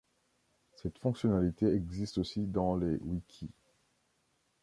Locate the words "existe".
1.71-2.17